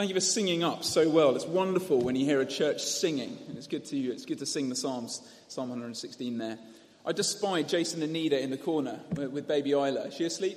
[0.00, 1.36] Thank you for singing up so well.
[1.36, 4.46] It's wonderful when you hear a church singing, and it's good to it's good to
[4.46, 6.58] sing the Psalms, Psalm 116 there.
[7.04, 10.06] I just spied Jason and Nida in the corner with, with baby Isla.
[10.06, 10.56] Is she asleep?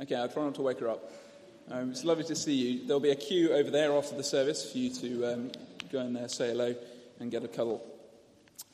[0.00, 1.10] Okay, I'll try not to wake her up.
[1.68, 2.86] Um, it's lovely to see you.
[2.86, 5.52] There'll be a queue over there after the service for you to um,
[5.90, 6.76] go in there, say hello,
[7.18, 7.84] and get a cuddle.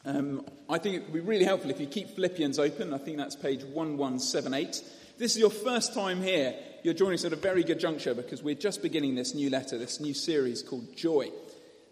[0.05, 2.93] Um, I think it would be really helpful if you keep Philippians open.
[2.93, 4.85] I think that's page 1178.
[5.17, 6.55] This is your first time here.
[6.83, 9.77] You're joining us at a very good juncture because we're just beginning this new letter,
[9.77, 11.31] this new series called Joy.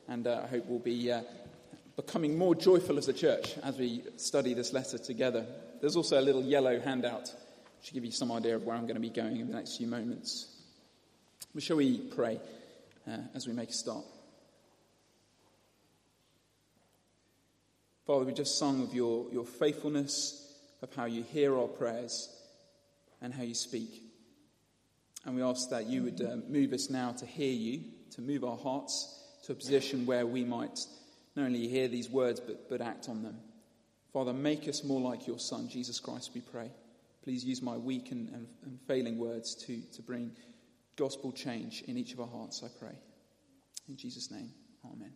[0.09, 1.20] And uh, I hope we'll be uh,
[1.95, 5.45] becoming more joyful as a church as we study this letter together.
[5.82, 7.30] There's also a little yellow handout
[7.84, 9.77] to give you some idea of where I'm going to be going in the next
[9.77, 10.56] few moments.
[11.52, 12.41] But shall we pray
[13.07, 14.07] uh, as we make a start?
[18.07, 22.34] Father, we just sung of your, your faithfulness, of how you hear our prayers
[23.20, 24.07] and how you speak.
[25.24, 27.82] And we ask that you would uh, move us now to hear you,
[28.12, 30.79] to move our hearts to a position where we might
[31.37, 33.38] not only hear these words, but, but act on them.
[34.12, 36.70] Father, make us more like your Son, Jesus Christ, we pray.
[37.23, 40.32] Please use my weak and, and, and failing words to, to bring
[40.96, 42.98] gospel change in each of our hearts, I pray.
[43.88, 44.50] In Jesus' name,
[44.84, 45.12] amen.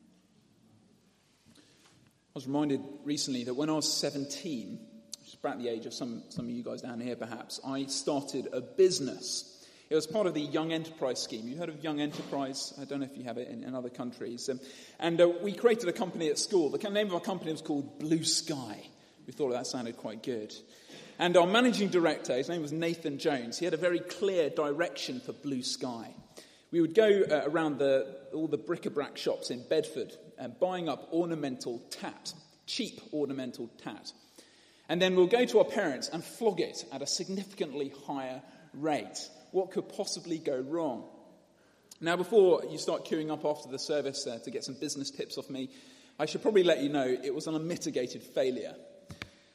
[1.55, 4.79] I was reminded recently that when I was 17,
[5.19, 7.85] which is about the age of some, some of you guys down here perhaps, I
[7.87, 9.62] started a business.
[9.93, 11.47] It was part of the Young Enterprise Scheme.
[11.47, 12.73] You heard of Young Enterprise?
[12.81, 14.49] I don't know if you have it in, in other countries.
[14.49, 14.59] Um,
[14.99, 16.71] and uh, we created a company at school.
[16.71, 18.89] The name of our company was called Blue Sky.
[19.27, 20.55] We thought that sounded quite good.
[21.19, 25.21] And our managing director, his name was Nathan Jones, he had a very clear direction
[25.21, 26.15] for Blue Sky.
[26.71, 31.11] We would go uh, around the, all the bric-a-brac shops in Bedford and buying up
[31.13, 32.33] ornamental tat,
[32.65, 34.11] cheap ornamental tat.
[34.89, 38.41] And then we'll go to our parents and flog it at a significantly higher
[38.73, 39.29] rate.
[39.53, 41.05] What could possibly go wrong?
[42.01, 45.39] Now, before you start queuing up after the service uh, to get some business tips
[45.39, 45.71] off me,
[46.19, 48.75] I should probably let you know it was an unmitigated failure.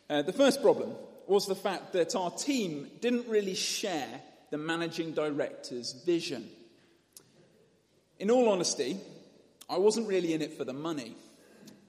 [0.10, 0.96] Uh, the first problem
[1.28, 6.48] was the fact that our team didn't really share the managing director's vision.
[8.20, 8.98] In all honesty,
[9.70, 11.16] I wasn't really in it for the money.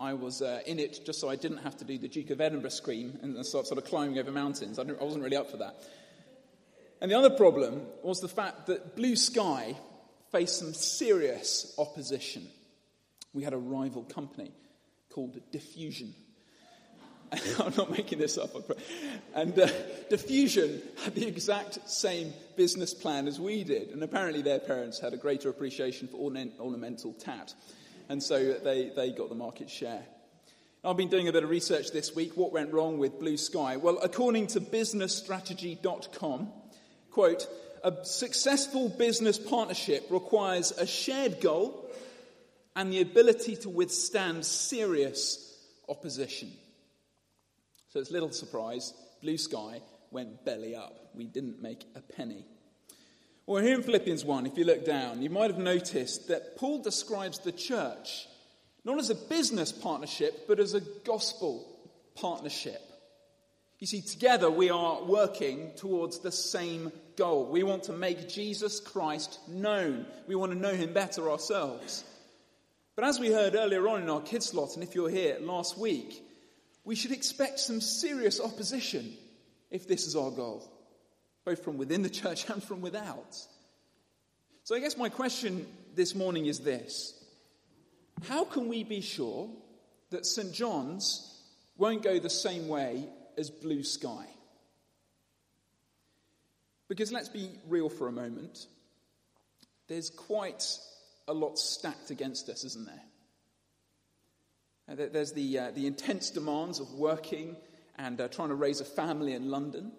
[0.01, 2.41] I was uh, in it just so I didn't have to do the Duke of
[2.41, 4.79] Edinburgh scream and start sort of climbing over mountains.
[4.79, 5.77] I, I wasn't really up for that.
[7.01, 9.77] And the other problem was the fact that Blue Sky
[10.33, 12.47] faced some serious opposition.
[13.33, 14.53] We had a rival company
[15.11, 16.15] called Diffusion.
[17.33, 18.51] I'm not making this up.
[19.35, 19.69] And uh,
[20.09, 23.91] Diffusion had the exact same business plan as we did.
[23.91, 27.55] And apparently their parents had a greater appreciation for ornamental tat.
[28.09, 30.03] And so they, they got the market share.
[30.85, 32.37] I've been doing a bit of research this week.
[32.37, 33.77] What went wrong with Blue Sky?
[33.77, 36.53] Well, according to businessstrategy.com,
[37.19, 37.49] quote,
[37.83, 41.91] a successful business partnership requires a shared goal
[42.77, 45.59] and the ability to withstand serious
[45.89, 46.49] opposition.
[47.89, 51.11] So it's little surprise, Blue Sky went belly up.
[51.12, 52.45] We didn't make a penny.
[53.47, 56.85] Well, here in Philippians 1, if you look down, you might have noticed that Paul
[56.85, 58.29] describes the church
[58.85, 61.67] not as a business partnership, but as a gospel
[62.15, 62.81] partnership.
[63.81, 67.45] You see, together we are working towards the same goal.
[67.45, 70.06] We want to make Jesus Christ known.
[70.27, 72.05] We want to know him better ourselves.
[72.97, 75.77] But as we heard earlier on in our kids' lot, and if you're here last
[75.77, 76.25] week,
[76.84, 79.12] we should expect some serious opposition
[79.71, 80.67] if this is our goal,
[81.45, 83.37] both from within the church and from without.
[84.65, 87.15] So I guess my question this morning is this
[88.29, 89.50] How can we be sure
[90.11, 90.53] that St.
[90.53, 91.41] John's
[91.77, 93.05] won't go the same way
[93.37, 94.25] as blue sky?
[96.88, 98.66] Because let's be real for a moment.
[99.88, 100.65] There's quite
[101.26, 103.03] a lot stacked against us, isn't there?
[104.91, 107.56] Uh, there's the, uh, the intense demands of working
[107.99, 109.93] and uh, trying to raise a family in London.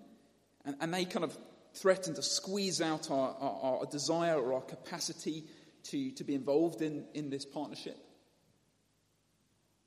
[0.66, 1.38] And, and they kind of
[1.75, 5.44] threaten to squeeze out our, our, our desire or our capacity
[5.83, 7.97] to, to be involved in, in this partnership.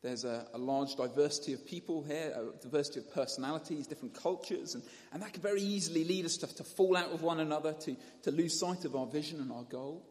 [0.03, 4.83] There's a, a, large diversity of people here, a diversity of personalities, different cultures, and,
[5.13, 7.97] and that could very easily lead us to, to fall out with one another, to,
[8.25, 10.05] to lose sight of our vision and our goal.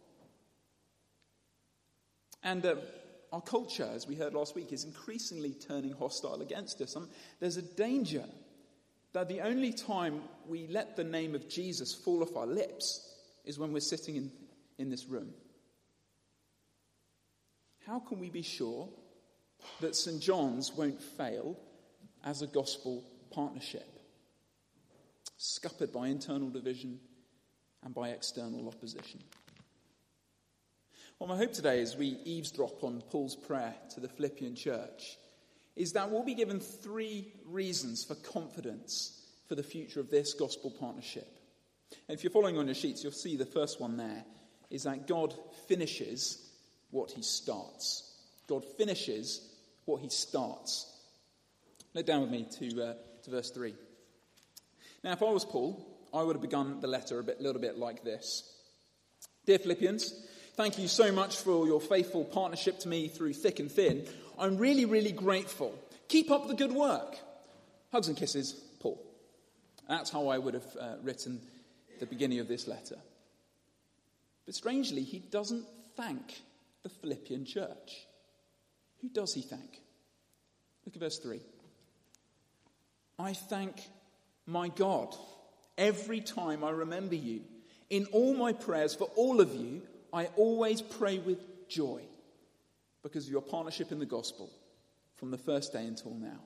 [2.41, 2.75] And uh,
[3.33, 6.95] our culture, as we heard last week, is increasingly turning hostile against us.
[6.95, 7.09] And
[7.41, 8.23] there's a danger
[9.11, 13.13] that the only time we let the name of Jesus fall off our lips
[13.43, 14.31] is when we're sitting in,
[14.77, 15.33] in this room.
[17.85, 18.87] How can we be sure
[19.79, 20.21] that St.
[20.21, 21.57] John's won't fail
[22.23, 23.87] as a gospel partnership,
[25.37, 26.99] scuppered by internal division
[27.83, 29.21] and by external opposition?
[31.19, 35.17] Well, my hope today as we eavesdrop on Paul's prayer to the Philippian church
[35.75, 40.71] is that we'll be given three reasons for confidence for the future of this gospel
[40.71, 41.27] partnership.
[42.07, 44.23] And if you're following on your sheets, you'll see the first one there
[44.69, 45.35] is that God
[45.67, 46.49] finishes
[46.89, 48.15] what he starts.
[48.47, 49.47] God finishes
[49.85, 50.87] what he starts.
[51.93, 52.93] Look down with me to, uh,
[53.23, 53.73] to verse 3.
[55.03, 57.77] Now, if I was Paul, I would have begun the letter a bit, little bit
[57.77, 58.43] like this
[59.45, 63.71] Dear Philippians, Thank you so much for your faithful partnership to me through thick and
[63.71, 64.05] thin.
[64.37, 65.73] I'm really, really grateful.
[66.09, 67.17] Keep up the good work.
[67.91, 69.01] Hugs and kisses, Paul.
[69.87, 71.41] That's how I would have uh, written
[71.99, 72.97] the beginning of this letter.
[74.45, 76.41] But strangely, he doesn't thank
[76.83, 78.05] the Philippian church.
[79.01, 79.81] Who does he thank?
[80.85, 81.39] Look at verse 3.
[83.19, 83.81] I thank
[84.45, 85.15] my God
[85.77, 87.41] every time I remember you.
[87.89, 89.81] In all my prayers for all of you,
[90.13, 92.01] I always pray with joy
[93.03, 94.49] because of your partnership in the gospel
[95.15, 96.39] from the first day until now.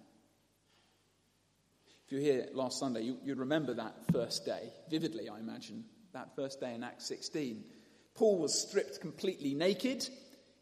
[2.05, 5.85] If you were here last Sunday, you, would remember that first day vividly, I imagine.
[6.13, 7.63] That first day in Acts 16.
[8.13, 10.07] Paul was stripped completely naked,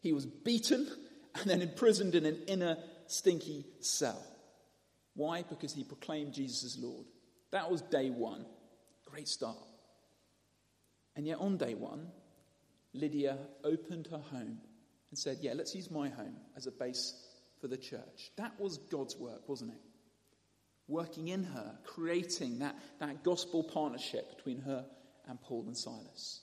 [0.00, 0.88] he was beaten,
[1.34, 4.24] and then imprisoned in an inner stinky cell.
[5.14, 5.42] Why?
[5.42, 7.06] Because he proclaimed Jesus as Lord.
[7.50, 8.46] That was day one.
[9.06, 9.56] Great start.
[11.16, 12.08] And yet, on day one,
[12.92, 14.58] Lydia opened her home
[15.10, 17.14] and said, Yeah, let's use my home as a base
[17.60, 18.32] for the church.
[18.36, 19.80] That was God's work, wasn't it?
[20.88, 24.84] Working in her, creating that, that gospel partnership between her
[25.28, 26.40] and Paul and Silas.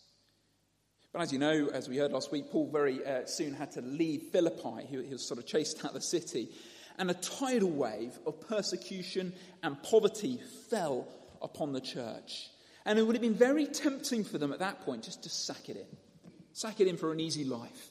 [1.13, 3.81] But as you know, as we heard last week, Paul very uh, soon had to
[3.81, 4.85] leave Philippi.
[4.89, 6.49] He, he was sort of chased out of the city.
[6.97, 11.07] And a tidal wave of persecution and poverty fell
[11.41, 12.49] upon the church.
[12.85, 15.69] And it would have been very tempting for them at that point just to sack
[15.69, 15.97] it in
[16.53, 17.89] sack it in for an easy life,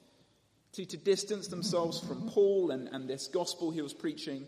[0.73, 4.47] to, to distance themselves from Paul and, and this gospel he was preaching.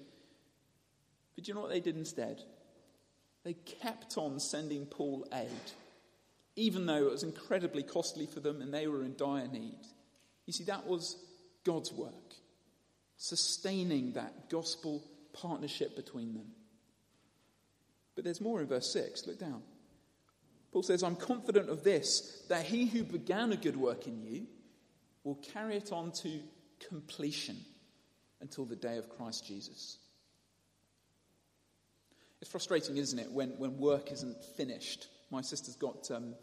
[1.34, 2.42] But you know what they did instead?
[3.44, 5.48] They kept on sending Paul aid,
[6.56, 9.78] even though it was incredibly costly for them and they were in dire need.
[10.46, 11.16] You see, that was
[11.64, 12.34] God's work,
[13.16, 15.02] sustaining that gospel
[15.32, 16.46] partnership between them.
[18.14, 19.26] But there's more in verse 6.
[19.26, 19.62] Look down.
[20.72, 24.46] Paul says, I'm confident of this, that he who began a good work in you
[25.24, 26.40] will carry it on to
[26.88, 27.56] completion
[28.40, 29.98] until the day of Christ Jesus.
[32.40, 35.06] It's frustrating, isn't it, when, when work isn't finished?
[35.32, 36.34] My sister's got um,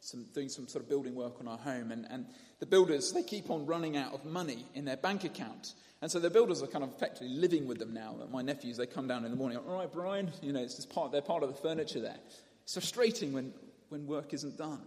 [0.00, 2.26] some, doing some sort of building work on our home, and, and
[2.60, 5.74] the builders, they keep on running out of money in their bank account.
[6.00, 8.14] And so the builders are kind of effectively living with them now.
[8.30, 10.90] My nephews, they come down in the morning, all right, Brian, you know, it's just
[10.90, 12.16] part, they're part of the furniture there.
[12.62, 13.52] It's frustrating when,
[13.88, 14.80] when work isn't done.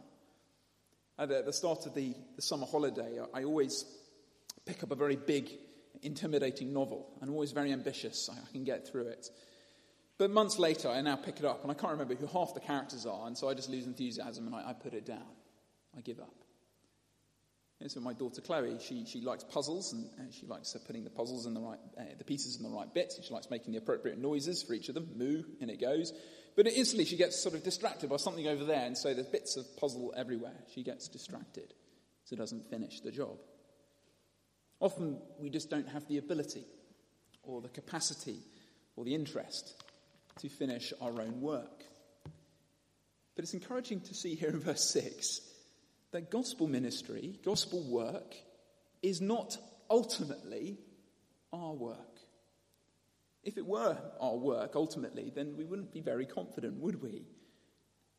[1.19, 3.86] At the start of the, the summer holiday, I always
[4.66, 5.52] pick up a very big,
[6.02, 7.08] intimidating novel.
[7.22, 8.30] I'm always very ambitious.
[8.31, 9.30] I can get through it.
[10.22, 12.60] But months later, I now pick it up, and I can't remember who half the
[12.60, 15.26] characters are, and so I just lose enthusiasm and I, I put it down.
[15.98, 16.36] I give up.
[17.80, 21.04] And so my daughter Chloe, she, she likes puzzles, and uh, she likes uh, putting
[21.04, 23.20] the puzzles in the right, uh, the pieces in the right bits.
[23.20, 25.10] She likes making the appropriate noises for each of them.
[25.16, 26.14] Moo, in it goes.
[26.56, 29.58] But instantly she gets sort of distracted by something over there, and so there's bits
[29.58, 30.54] of puzzle everywhere.
[30.76, 31.74] She gets distracted,
[32.26, 33.40] so doesn't finish the job.
[34.80, 36.66] Often we just don't have the ability,
[37.42, 38.38] or the capacity,
[38.96, 39.81] or the interest
[40.40, 41.84] to finish our own work.
[43.36, 45.42] But it's encouraging to see here in verse 6
[46.12, 48.36] that gospel ministry, gospel work,
[49.02, 49.58] is not
[49.90, 50.78] ultimately
[51.54, 51.98] our work.
[53.44, 57.26] If it were our work ultimately, then we wouldn't be very confident, would we?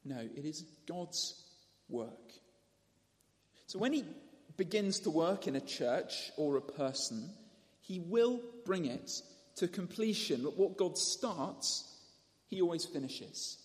[0.05, 1.45] No, it is God's
[1.89, 2.33] work.
[3.67, 4.05] So when He
[4.57, 7.31] begins to work in a church or a person,
[7.81, 9.13] He will bring it
[9.57, 10.41] to completion.
[10.41, 11.89] What God starts,
[12.53, 13.57] He always finishes.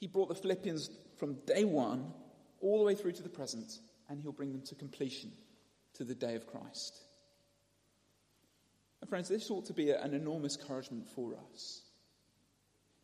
[0.00, 2.14] He brought the Philippians from day one
[2.62, 5.30] all the way through to the present, and He'll bring them to completion
[5.96, 6.96] to the day of Christ.
[9.02, 11.82] And friends, this ought to be an enormous encouragement for us.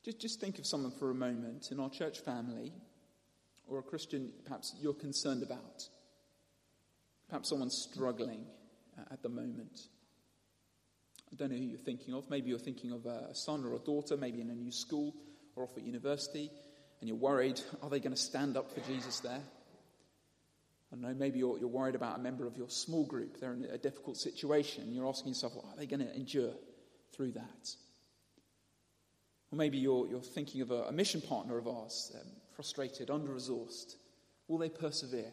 [0.02, 2.72] Just, just think of someone for a moment in our church family
[3.68, 5.90] or a Christian perhaps you're concerned about.
[7.28, 8.46] Perhaps someone's struggling
[8.98, 9.88] uh, at the moment.
[11.32, 12.28] I don't know who you're thinking of.
[12.28, 15.14] Maybe you're thinking of a son or a daughter, maybe in a new school
[15.56, 16.50] or off at university,
[17.00, 19.40] and you're worried are they going to stand up for Jesus there?
[20.92, 23.40] I don't know, maybe you're, you're worried about a member of your small group.
[23.40, 24.92] They're in a difficult situation.
[24.92, 26.52] You're asking yourself, well, are they going to endure
[27.16, 27.74] through that?
[29.50, 33.32] Or maybe you're, you're thinking of a, a mission partner of ours, um, frustrated, under
[33.32, 33.96] resourced.
[34.48, 35.32] Will they persevere?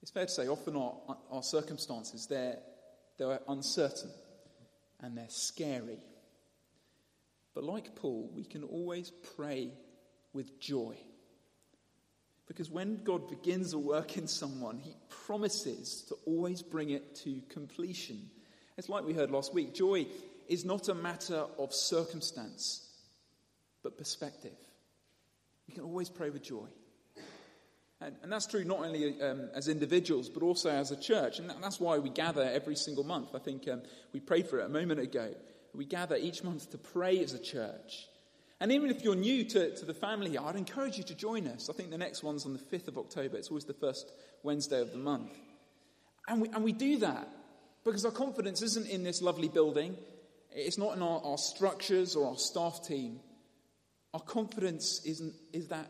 [0.00, 0.94] It's fair to say often our,
[1.32, 2.58] our circumstances, they're,
[3.18, 4.10] they're uncertain
[5.00, 5.98] and they're scary.
[7.54, 9.70] But like Paul, we can always pray
[10.32, 10.96] with joy.
[12.46, 17.40] Because when God begins a work in someone, he promises to always bring it to
[17.48, 18.30] completion.
[18.76, 20.06] It's like we heard last week joy
[20.48, 22.88] is not a matter of circumstance,
[23.82, 24.54] but perspective.
[25.66, 26.68] We can always pray with joy.
[28.00, 31.38] And, and that's true not only um, as individuals, but also as a church.
[31.38, 33.34] And that's why we gather every single month.
[33.34, 35.34] I think um, we prayed for it a moment ago.
[35.74, 38.08] We gather each month to pray as a church.
[38.60, 41.68] And even if you're new to, to the family I'd encourage you to join us.
[41.68, 43.36] I think the next one's on the 5th of October.
[43.36, 44.10] It's always the first
[44.42, 45.32] Wednesday of the month.
[46.28, 47.28] And we, and we do that
[47.84, 49.96] because our confidence isn't in this lovely building,
[50.50, 53.20] it's not in our, our structures or our staff team.
[54.14, 55.88] Our confidence isn't, is that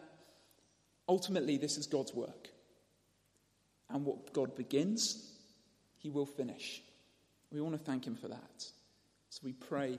[1.09, 2.49] ultimately this is God's work.
[3.89, 5.33] And what God begins,
[5.99, 6.83] He will finish.
[7.53, 8.65] We want to thank Him for that.
[9.31, 9.99] So we pray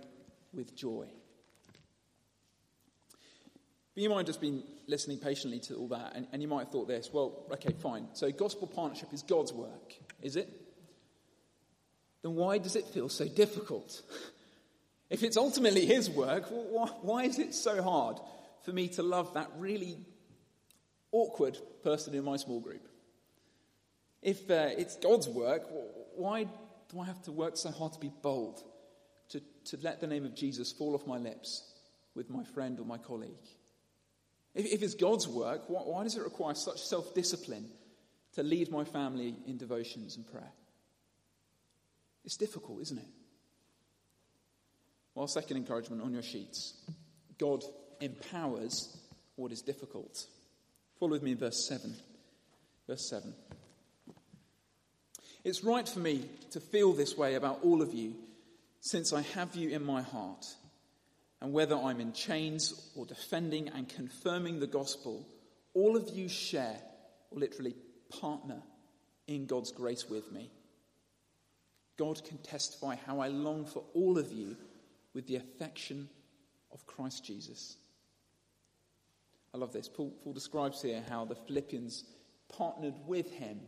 [0.54, 1.08] with joy.
[3.94, 6.66] But you might have just been listening patiently to all that, and, and you might
[6.66, 8.08] have thought this well, okay, fine.
[8.14, 10.50] So gospel partnership is God's work, is it?
[12.22, 14.02] Then why does it feel so difficult?
[15.10, 18.18] if it's ultimately His work, why, why is it so hard
[18.66, 19.98] for me to love that really
[21.12, 22.88] awkward person in my small group?
[24.22, 25.64] If uh, it's God's work,
[26.16, 26.48] why
[26.90, 28.62] do I have to work so hard to be bold,
[29.30, 31.64] to, to let the name of Jesus fall off my lips
[32.16, 33.32] with my friend or my colleague?
[34.56, 37.70] If, if it's God's work, why, why does it require such self discipline
[38.34, 40.52] to lead my family in devotions and prayer?
[42.26, 43.08] It's difficult, isn't it?
[45.16, 46.74] Well, second encouragement on your sheets
[47.38, 47.64] God
[48.02, 48.98] empowers
[49.36, 50.26] what is difficult.
[51.00, 51.96] Follow with me in verse 7.
[52.88, 53.34] Verse 7.
[55.44, 58.16] It's right for me to feel this way about all of you,
[58.82, 60.46] since I have you in my heart.
[61.42, 65.27] And whether I'm in chains or defending and confirming the gospel,
[65.74, 66.77] all of you share,
[67.32, 67.75] or literally
[68.20, 68.62] partner,
[69.27, 70.50] in God's grace with me.
[71.98, 74.56] God can testify how I long for all of you
[75.13, 76.10] with the affection
[76.72, 77.77] of Christ Jesus.
[79.58, 79.90] I love this.
[79.90, 82.04] Paul, Paul describes here how the Philippians
[82.50, 83.60] partnered with him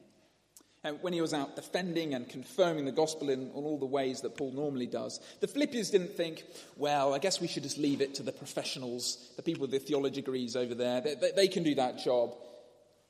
[0.83, 4.37] and when he was out defending and confirming the gospel in, all the ways that
[4.37, 6.45] Paul normally does, the Philippians didn't think,
[6.77, 9.79] well, I guess we should just leave it to the professionals, the people with the
[9.79, 11.01] theology degrees over there.
[11.01, 12.33] They, they, they can do that job.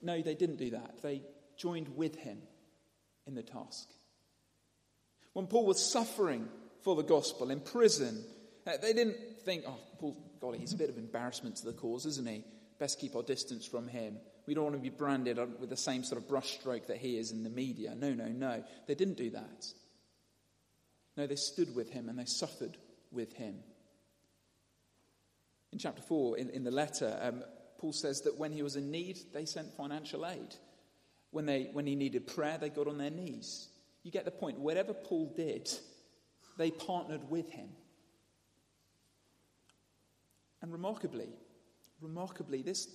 [0.01, 1.01] No, they didn't do that.
[1.03, 1.21] They
[1.57, 2.39] joined with him
[3.27, 3.87] in the task.
[5.33, 6.49] When Paul was suffering
[6.83, 8.23] for the gospel in prison,
[8.65, 12.07] uh, they didn't think, oh, Paul, golly, he's a bit of embarrassment to the cause,
[12.07, 12.43] isn't he?
[12.79, 14.17] Best keep our distance from him.
[14.47, 17.31] We don't want to be branded with the same sort of brushstroke that he is
[17.31, 17.93] in the media.
[17.93, 18.63] No, no, no.
[18.87, 19.67] They didn't do that.
[21.17, 22.77] No, they stood with him and they suffered
[23.11, 23.55] with him.
[25.73, 27.43] In chapter 4, in, in the letter, um,
[27.77, 30.55] Paul says that when he was in need, they sent financial aid.
[31.31, 33.67] When, they, when he needed prayer, they got on their knees.
[34.03, 34.57] You get the point.
[34.57, 35.69] Whatever Paul did,
[36.57, 37.69] they partnered with him.
[40.61, 41.29] And remarkably,
[42.01, 42.87] remarkably, this,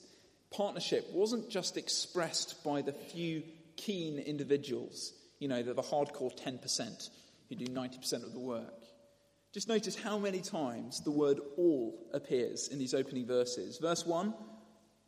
[0.51, 3.43] partnership wasn't just expressed by the few
[3.77, 7.11] keen individuals, you know, the, the hardcore 10%
[7.49, 8.85] who do 90% of the work.
[9.53, 13.79] Just notice how many times the word all appears in these opening verses.
[13.79, 14.35] Verse 1,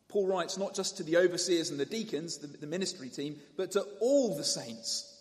[0.07, 3.71] Paul writes not just to the overseers and the deacons, the, the ministry team, but
[3.71, 5.13] to all the saints.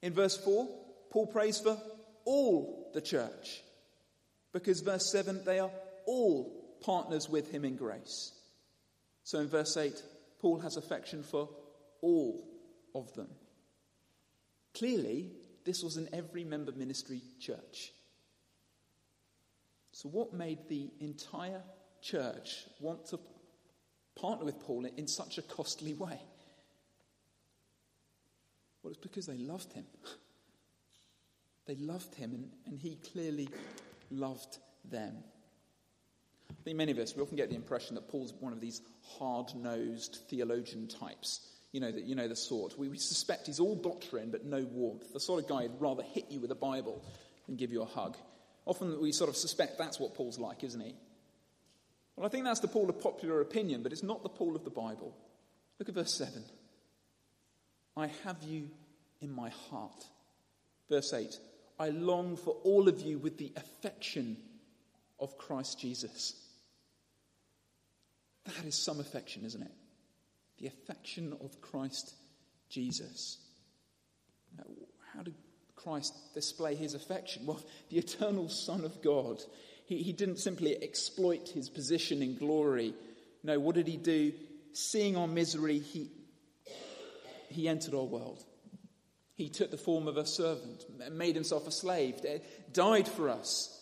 [0.00, 0.68] In verse 4,
[1.10, 1.78] Paul prays for
[2.24, 3.62] all the church.
[4.52, 5.70] Because verse 7, they are
[6.06, 8.32] all partners with him in grace.
[9.24, 10.02] So in verse 8,
[10.40, 11.48] Paul has affection for
[12.00, 12.46] all
[12.94, 13.28] of them.
[14.74, 15.32] Clearly,
[15.64, 17.92] this was in every member ministry church.
[19.92, 21.62] So, what made the entire
[22.02, 23.18] church want to
[24.14, 26.20] partner with Paul in such a costly way?
[28.82, 29.86] Well, it's because they loved him.
[31.66, 33.48] They loved him, and, and he clearly
[34.10, 35.16] loved them.
[36.50, 38.82] I think many of us, we often get the impression that Paul's one of these
[39.18, 41.40] hard nosed theologian types.
[41.72, 42.78] You know, that, you know the sort.
[42.78, 45.12] We, we suspect he's all doctrine but no warmth.
[45.12, 47.02] The sort of guy who'd rather hit you with a Bible
[47.46, 48.16] than give you a hug.
[48.64, 50.94] Often we sort of suspect that's what Paul's like, isn't he?
[52.16, 54.64] Well, I think that's the Paul of popular opinion, but it's not the Paul of
[54.64, 55.14] the Bible.
[55.78, 56.42] Look at verse 7.
[57.96, 58.70] I have you
[59.20, 60.06] in my heart.
[60.88, 61.38] Verse 8.
[61.78, 64.38] I long for all of you with the affection
[65.18, 66.34] of Christ Jesus.
[68.44, 69.72] That is some affection, isn't it?
[70.58, 72.14] The affection of Christ
[72.68, 73.38] Jesus.
[75.14, 75.34] How did
[75.74, 77.46] Christ display his affection?
[77.46, 79.42] Well, the eternal Son of God.
[79.86, 82.94] He, he didn't simply exploit his position in glory.
[83.42, 84.32] No, what did he do?
[84.72, 86.10] Seeing our misery, he,
[87.48, 88.44] he entered our world.
[89.34, 92.20] He took the form of a servant, made himself a slave,
[92.72, 93.75] died for us,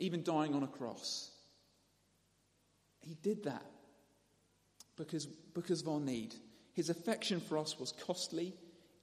[0.00, 1.30] even dying on a cross.
[3.00, 3.64] He did that
[4.96, 6.34] because, because of our need.
[6.74, 8.54] His affection for us was costly,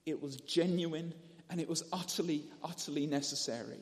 [0.06, 1.14] it was genuine,
[1.50, 3.80] and it was utterly, utterly necessary.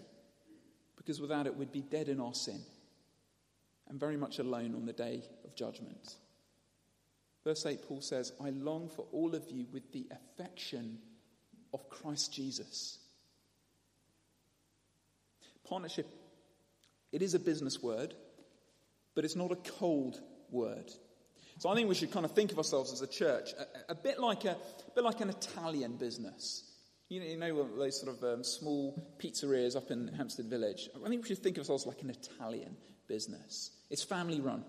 [0.95, 2.61] Because without it, we'd be dead in our sin
[3.89, 6.15] and very much alone on the day of judgment.
[7.43, 10.97] Verse 8, Paul says, I long for all of you with the affection
[11.73, 12.97] of Christ Jesus.
[15.67, 16.07] Partnership,
[17.15, 18.13] it is a business word,
[19.15, 20.19] but it's not a cold
[20.51, 20.91] word.
[21.59, 23.95] So I think we should kind of think of ourselves as a church, a, a
[23.95, 26.69] bit like a, a, bit like an Italian business.
[27.07, 30.89] You know, you know those sort of um, small pizzerias up in Hampstead Village.
[30.93, 32.75] I think we should think of ourselves like an Italian
[33.07, 33.71] business.
[33.89, 34.65] It's family run.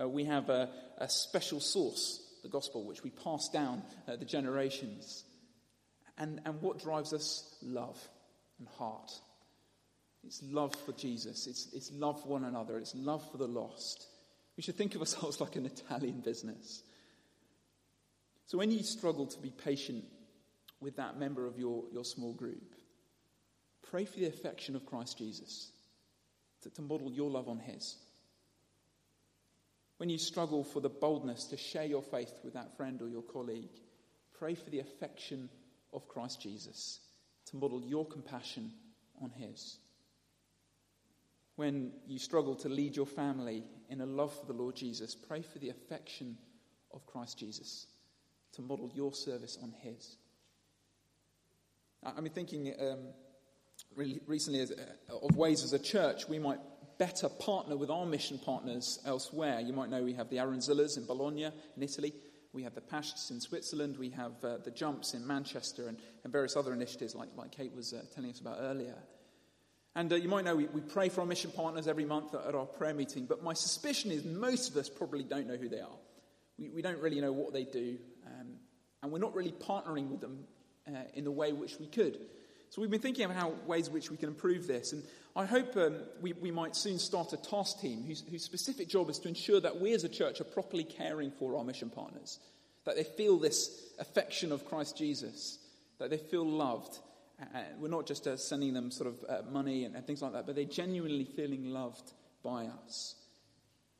[0.00, 4.24] Uh, we have a, a, special sauce, the gospel, which we pass down uh, the
[4.24, 5.22] generations.
[6.18, 7.56] And, and what drives us?
[7.62, 8.00] Love
[8.58, 9.12] and heart.
[10.24, 11.46] It's love for Jesus.
[11.46, 12.78] It's, it's love for one another.
[12.78, 14.06] It's love for the lost.
[14.56, 16.82] We should think of ourselves like an Italian business.
[18.46, 20.04] So when you struggle to be patient
[20.80, 22.74] with that member of your, your small group,
[23.90, 25.70] pray for the affection of Christ Jesus
[26.62, 27.96] to, to model your love on his.
[29.98, 33.22] When you struggle for the boldness to share your faith with that friend or your
[33.22, 33.70] colleague,
[34.36, 35.48] pray for the affection
[35.92, 37.00] of Christ Jesus
[37.46, 38.72] to model your compassion
[39.22, 39.78] on his.
[41.62, 45.42] When you struggle to lead your family in a love for the Lord Jesus, pray
[45.42, 46.36] for the affection
[46.92, 47.86] of Christ Jesus
[48.54, 50.16] to model your service on his.
[52.02, 52.98] I've been thinking um,
[54.26, 56.58] recently uh, of ways as a church we might
[56.98, 59.60] better partner with our mission partners elsewhere.
[59.60, 62.12] You might know we have the Aranzillas in Bologna, in Italy.
[62.52, 63.98] We have the Pashts in Switzerland.
[63.98, 67.72] We have uh, the Jumps in Manchester and, and, various other initiatives like, like Kate
[67.72, 68.96] was uh, telling us about earlier.
[69.94, 72.46] And uh, you might know we, we, pray for our mission partners every month at,
[72.46, 75.68] at, our prayer meeting, but my suspicion is most of us probably don't know who
[75.68, 75.98] they are.
[76.58, 78.54] We, we don't really know what they do, um,
[79.02, 80.44] and we're not really partnering with them
[80.88, 82.18] uh, in the way which we could.
[82.70, 85.02] So we've been thinking of how ways which we can improve this, and
[85.36, 89.10] I hope um, we, we, might soon start a task team whose, whose specific job
[89.10, 92.38] is to ensure that we as a church are properly caring for our mission partners,
[92.84, 95.58] that they feel this affection of Christ Jesus,
[95.98, 96.98] that they feel loved.
[97.42, 100.32] Uh, we're not just uh, sending them sort of uh, money and, and, things like
[100.32, 103.16] that, but they're genuinely feeling loved by us.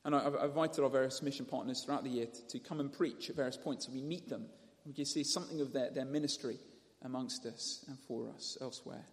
[0.05, 2.93] And I, have invited our various mission partners throughout the year to, to, come and
[2.93, 3.87] preach at various points.
[3.87, 4.47] So we meet them.
[4.85, 6.59] We can see something of their, their ministry
[7.03, 9.05] amongst us and for us elsewhere.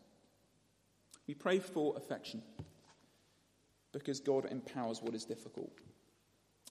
[1.28, 2.42] We pray for affection
[3.92, 5.72] because God empowers what is difficult.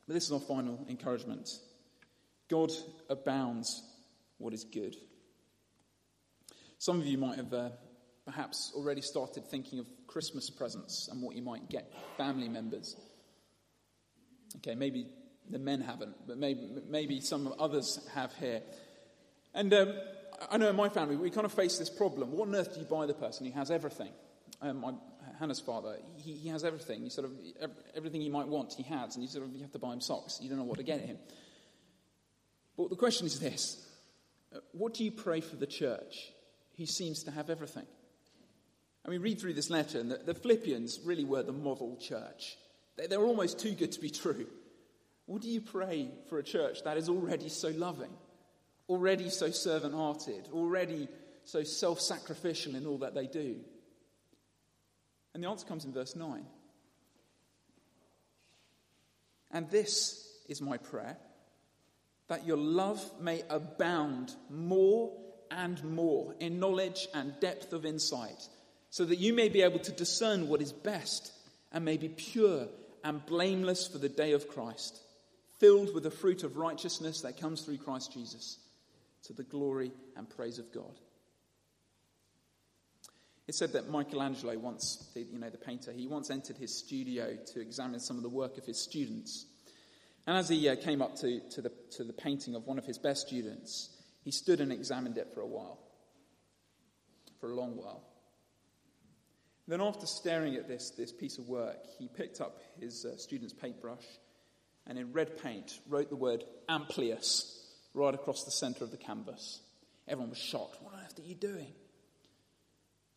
[0.06, 1.48] But this is our final encouragement
[2.48, 2.72] God
[3.10, 3.82] abounds
[4.38, 4.96] what is good.
[6.78, 7.70] Some of you might have uh,
[8.24, 12.96] perhaps already started thinking of Christmas presents and what you might get family members.
[14.56, 15.06] Okay, maybe
[15.50, 18.62] the men haven't, but maybe, maybe some others have here.
[19.54, 19.92] And um,
[20.50, 22.32] I know in my family, we kind of face this problem.
[22.32, 24.10] What on earth do you buy the person who has everything?
[24.60, 24.92] um, my,
[25.38, 27.02] Hannah's father, he, he, has everything.
[27.02, 27.32] He sort of
[27.94, 30.00] everything he might want, he has, and you sort of you have to buy him
[30.00, 30.38] socks.
[30.42, 31.18] You don't know what to get him.
[32.76, 33.86] But the question is this:
[34.72, 36.32] What do you pray for the church?
[36.78, 37.86] He seems to have everything.
[39.04, 42.56] I mean, read through this letter, and the, the Philippians really were the model church.
[42.96, 44.46] They, they were almost too good to be true.
[45.26, 48.12] What do you pray for a church that is already so loving,
[48.88, 51.08] already so servant hearted, already
[51.44, 53.56] so self sacrificial in all that they do?
[55.34, 56.46] And the answer comes in verse 9.
[59.50, 61.16] And this is my prayer
[62.28, 65.10] that your love may abound more
[65.50, 68.48] and more in knowledge and depth of insight,
[68.90, 71.32] so that you may be able to discern what is best
[71.72, 72.68] and may be pure
[73.04, 75.00] and blameless for the day of Christ,
[75.58, 78.58] filled with the fruit of righteousness that comes through Christ Jesus,
[79.24, 80.94] to the glory and praise of God.
[83.46, 87.60] It said that Michelangelo once, you know, the painter, he once entered his studio to
[87.60, 89.46] examine some of the work of his students.
[90.26, 92.84] And as he uh, came up to, to, the, to the painting of one of
[92.84, 93.88] his best students,
[94.28, 95.78] he stood and examined it for a while,
[97.40, 98.02] for a long while.
[99.66, 103.54] Then, after staring at this, this piece of work, he picked up his uh, student's
[103.54, 104.04] paintbrush
[104.86, 107.58] and in red paint wrote the word Amplius
[107.94, 109.62] right across the center of the canvas.
[110.06, 110.76] Everyone was shocked.
[110.82, 111.72] What on earth are you doing?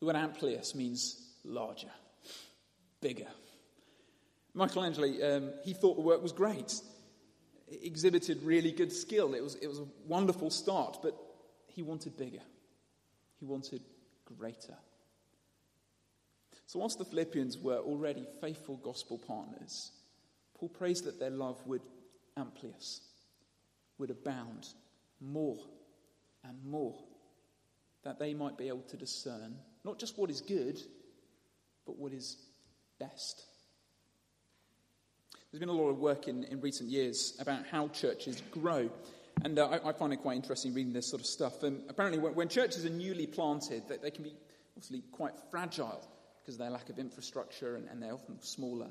[0.00, 1.92] The word amplius means larger,
[3.02, 3.28] bigger.
[4.54, 6.72] Michelangelo, um, he thought the work was great.
[7.72, 9.32] It exhibited really good skill.
[9.32, 11.16] It was, it was a wonderful start, but
[11.66, 12.42] he wanted bigger.
[13.40, 13.80] He wanted
[14.26, 14.76] greater.
[16.66, 19.92] So, whilst the Philippians were already faithful gospel partners,
[20.54, 21.82] Paul prays that their love would
[22.36, 23.00] amplius,
[23.96, 24.68] would abound
[25.20, 25.58] more
[26.44, 26.98] and more,
[28.04, 30.78] that they might be able to discern not just what is good,
[31.86, 32.36] but what is
[32.98, 33.46] best.
[35.52, 38.88] There's been a lot of work in, in recent years about how churches grow.
[39.44, 41.62] And uh, I, I, find it quite interesting reading this sort of stuff.
[41.62, 44.32] And apparently, when, when churches are newly planted, they, they, can be
[44.74, 46.08] obviously quite fragile
[46.40, 48.90] because of their lack of infrastructure and, and they're often smaller.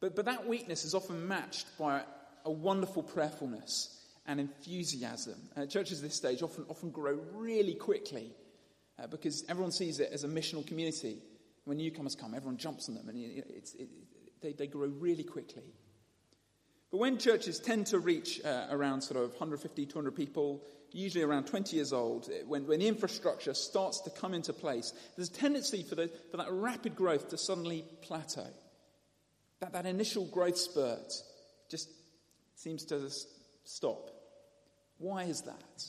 [0.00, 2.02] But, but that weakness is often matched by
[2.44, 5.38] a wonderful prayerfulness and enthusiasm.
[5.56, 8.32] Uh, churches at this stage often, often grow really quickly
[9.00, 11.18] uh, because everyone sees it as a missional community.
[11.66, 13.46] When newcomers come, everyone jumps on them and it,
[13.78, 13.88] it,
[14.40, 15.74] they, they grow really quickly.
[16.90, 21.44] But when churches tend to reach uh, around sort of 150, 200 people, usually around
[21.44, 25.82] 20 years old, when, when the infrastructure starts to come into place, there's a tendency
[25.82, 28.46] for, the, for that rapid growth to suddenly plateau.
[29.60, 31.12] That, that initial growth spurt
[31.68, 31.90] just
[32.54, 33.10] seems to
[33.64, 34.10] stop.
[34.96, 35.84] Why is that?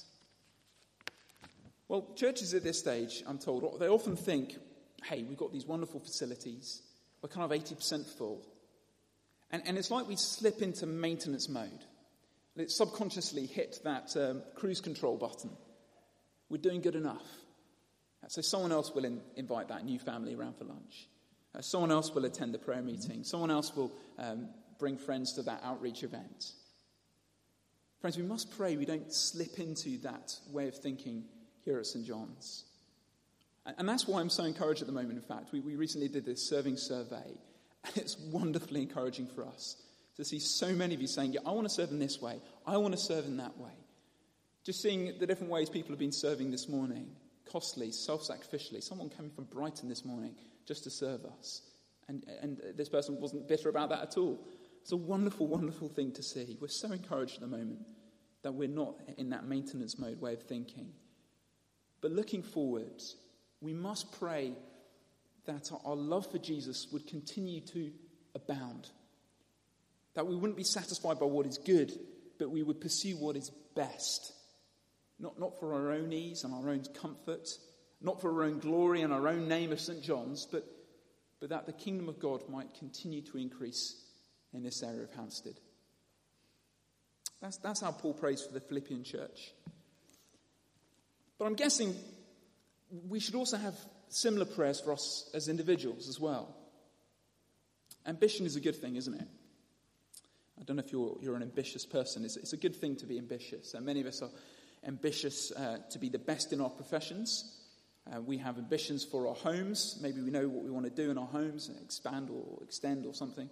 [1.87, 4.55] Well, churches at this stage, I'm told, they often think,
[5.03, 6.81] hey, we've got these wonderful facilities,
[7.21, 8.41] we're kind of 80% full.
[9.51, 11.85] And, and it's like we slip into maintenance mode.
[12.55, 15.51] It subconsciously hit that um, cruise control button.
[16.49, 17.25] We're doing good enough.
[18.27, 21.07] So someone else will in, invite that new family around for lunch.
[21.55, 23.23] Uh, someone else will attend the prayer meeting.
[23.23, 26.51] Someone else will um, bring friends to that outreach event.
[28.01, 31.25] Friends, we must pray we don't slip into that way of thinking
[31.65, 32.05] here at St.
[32.05, 32.65] John's.
[33.65, 35.51] And, that's why I'm so encouraged at the moment, in fact.
[35.51, 37.37] We, we recently did this serving survey,
[37.85, 39.75] and it's wonderfully encouraging for us
[40.15, 42.39] to see so many of you saying, Yeah, I want to serve in this way,
[42.65, 43.71] I want to serve in that way.
[44.65, 47.07] Just seeing the different ways people have been serving this morning
[47.51, 48.83] costly, self sacrificially.
[48.83, 50.35] Someone coming from Brighton this morning
[50.67, 51.61] just to serve us.
[52.07, 54.39] And, and this person wasn't bitter about that at all.
[54.81, 56.57] It's a wonderful, wonderful thing to see.
[56.59, 57.79] We're so encouraged at the moment
[58.41, 60.89] that we're not in that maintenance mode way of thinking.
[62.01, 63.01] But looking forward,
[63.61, 64.53] we must pray
[65.45, 67.91] that our love for Jesus would continue to
[68.35, 68.89] abound.
[70.13, 71.91] That we wouldn't be satisfied by what is good,
[72.37, 74.33] but we would pursue what is best.
[75.19, 77.49] Not, not for our own ease and our own comfort,
[78.01, 80.01] not for our own glory and our own name of St.
[80.01, 80.65] John's, but,
[81.39, 84.01] but that the kingdom of God might continue to increase
[84.53, 85.59] in this area of Hampstead.
[87.41, 89.53] That's, that's how Paul prays for the Philippian church.
[91.37, 91.95] But I'm guessing
[93.07, 93.75] we should also have
[94.09, 96.55] similar prayers for us as individuals as well.
[98.05, 99.27] Ambition is a good thing, isn't it?
[100.59, 102.25] I don't know if you're, you're an ambitious person.
[102.25, 103.73] It's, it's a good thing to be ambitious.
[103.73, 104.29] And many of us are
[104.85, 107.55] ambitious uh, to be the best in our professions.
[108.11, 109.99] Uh, we have ambitions for our homes.
[110.01, 113.05] Maybe we know what we want to do in our homes, and expand or extend
[113.05, 113.49] or something.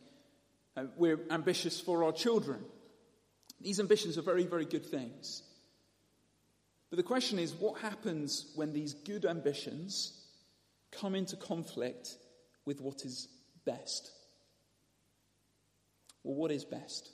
[0.75, 2.59] Uh, we're ambitious for our children.
[3.61, 5.43] These ambitions are very, very good things.
[6.89, 10.13] But the question is what happens when these good ambitions
[10.91, 12.15] come into conflict
[12.65, 13.27] with what is
[13.65, 14.11] best?
[16.23, 17.09] Well, what is best?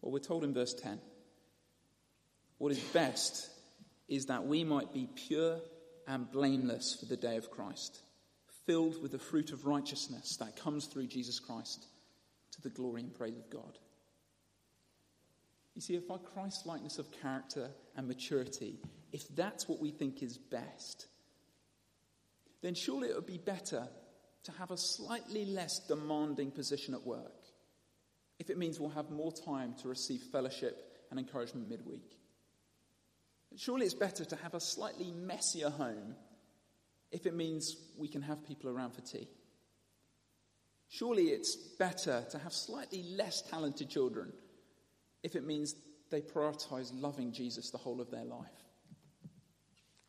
[0.00, 0.98] Well, we're told in verse 10
[2.58, 3.50] what is best
[4.08, 5.58] is that we might be pure
[6.06, 7.98] and blameless for the day of Christ,
[8.66, 11.86] filled with the fruit of righteousness that comes through Jesus Christ
[12.52, 13.78] to the glory and praise of God.
[15.74, 18.78] You see, if our Christ likeness of character and maturity
[19.12, 21.06] if that's what we think is best,
[22.62, 23.88] then surely it would be better
[24.44, 27.42] to have a slightly less demanding position at work
[28.38, 32.16] if it means we'll have more time to receive fellowship and encouragement midweek.
[33.56, 36.16] Surely it's better to have a slightly messier home
[37.12, 39.28] if it means we can have people around for tea.
[40.88, 44.32] Surely it's better to have slightly less talented children
[45.22, 45.74] if it means
[46.10, 48.61] they prioritize loving Jesus the whole of their life.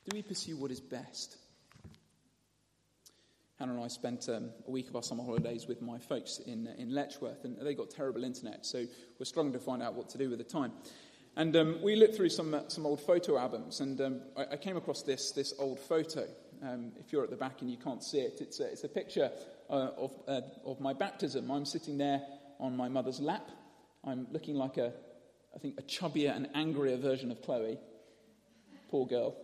[0.06, 1.38] Do we pursue what is best?
[3.58, 6.68] Hannah and I spent um, a week of our summer holidays with my folks in,
[6.68, 8.84] uh, in Letchworth, and they got terrible internet, so
[9.18, 10.74] we're struggling to find out what to do with the time.
[11.38, 14.58] And um, we looked through some, uh, some old photo albums, and um, I, I,
[14.58, 16.28] came across this, this old photo.
[16.62, 18.90] Um, if you're at the back and you can't see it, it's a, it's a
[18.90, 19.32] picture
[19.70, 21.50] uh, of, uh, of my baptism.
[21.50, 22.22] I'm sitting there
[22.60, 23.50] on my mother's lap.
[24.04, 24.92] I'm looking like a,
[25.56, 27.78] I think, a chubbier and angrier version of Chloe.
[28.90, 29.38] Poor girl.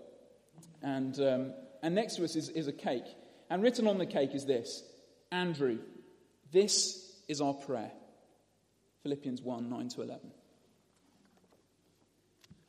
[0.81, 3.05] And, um, and next to us is, is a cake.
[3.49, 4.83] And written on the cake is this
[5.31, 5.79] Andrew,
[6.51, 7.91] this is our prayer.
[9.03, 10.31] Philippians 1 9 to 11.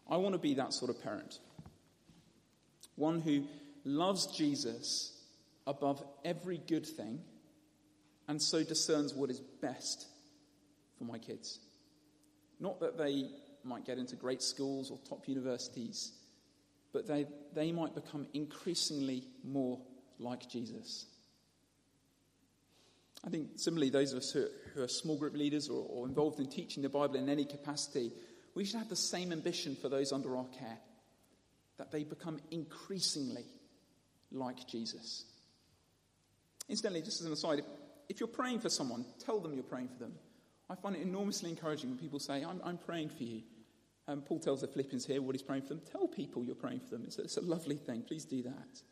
[0.08, 1.38] I want to be that sort of parent.
[2.96, 3.44] One who
[3.84, 5.16] loves Jesus
[5.66, 7.20] above every good thing
[8.28, 10.06] and so discerns what is best
[10.98, 11.58] for my kids.
[12.58, 13.28] Not that they
[13.64, 16.12] might get into great schools or top universities,
[16.92, 19.80] but they, they might become increasingly more
[20.18, 21.06] like Jesus.
[23.24, 26.40] I think similarly, those of us who, who are small group leaders or, or involved
[26.40, 28.12] in teaching the Bible in any capacity,
[28.54, 30.78] we should have the same ambition for those under our care
[31.78, 33.44] that they become increasingly
[34.32, 35.24] like Jesus.
[36.68, 37.64] Incidentally, just as an aside, if,
[38.08, 40.12] if, you're praying for someone, tell them you're praying for them.
[40.68, 43.42] I find it enormously encouraging when people say, I'm, I'm praying for you.
[44.10, 45.82] Um, Paul tells the Philippians here what he's praying for them.
[45.92, 47.04] Tell people you're praying for them.
[47.06, 48.02] It's a, it's a lovely thing.
[48.02, 48.82] Please do that.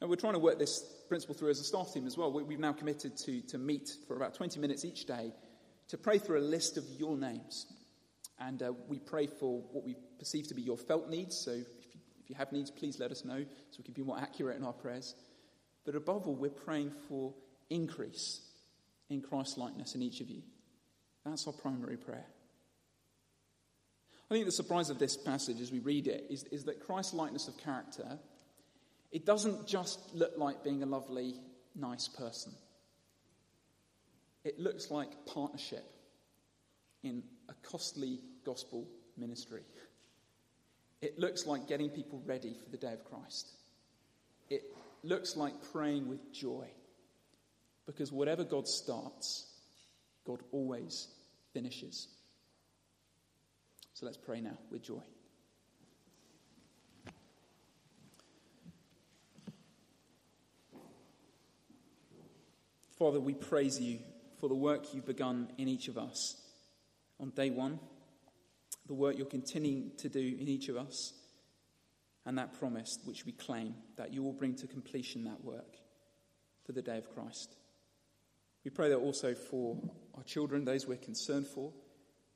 [0.00, 2.32] And we're trying to work this principle through as a staff team as well.
[2.32, 5.30] We, we've now committed to, to meet for about 20 minutes each day
[5.88, 7.66] to pray through a list of your names.
[8.38, 11.36] And uh, we pray for what we perceive to be your felt needs.
[11.36, 14.02] So if you, if you have needs, please let us know so we can be
[14.02, 15.14] more accurate in our prayers.
[15.84, 17.34] But above all, we're praying for
[17.68, 18.40] increase
[19.10, 20.40] in Christ likeness in each of you.
[21.26, 22.24] That's our primary prayer.
[24.30, 27.14] I think the surprise of this passage as we read it is, is that Christ's
[27.14, 28.18] likeness of character,
[29.12, 31.36] it doesn't just look like being a lovely,
[31.76, 32.52] nice person.
[34.44, 35.84] It looks like partnership
[37.02, 39.62] in a costly gospel ministry.
[41.00, 43.50] It looks like getting people ready for the day of Christ.
[44.50, 44.62] It
[45.02, 46.66] looks like praying with joy.
[47.86, 49.46] Because whatever God starts,
[50.26, 51.08] God always
[51.52, 52.08] finishes.
[53.96, 55.00] So let's pray now with joy.
[62.98, 64.00] Father, we praise you
[64.38, 66.36] for the work you've begun in each of us
[67.18, 67.80] on day one,
[68.86, 71.14] the work you're continuing to do in each of us,
[72.26, 75.78] and that promise which we claim that you will bring to completion that work
[76.66, 77.56] for the day of Christ.
[78.62, 79.78] We pray that also for
[80.14, 81.72] our children, those we're concerned for,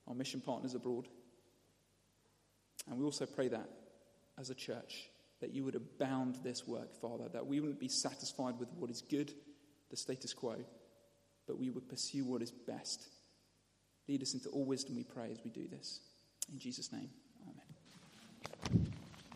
[0.08, 1.06] our mission partners abroad.
[2.90, 3.70] And we also pray that
[4.38, 5.08] as a church,
[5.40, 9.00] that you would abound this work, Father, that we wouldn't be satisfied with what is
[9.00, 9.32] good,
[9.90, 10.56] the status quo,
[11.46, 13.08] but we would pursue what is best
[14.10, 16.00] Lead us into all wisdom, we pray, as we do this.
[16.52, 17.10] In Jesus' name.